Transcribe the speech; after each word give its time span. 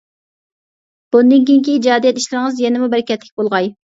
بۇندىن 1.15 1.27
كېيىنكى 1.49 1.75
ئىجادىيەت 1.79 2.21
ئىشلىرىڭىز 2.21 2.63
يەنىمۇ 2.63 2.89
بەرىكەتلىك 2.95 3.37
بولغاي. 3.43 3.71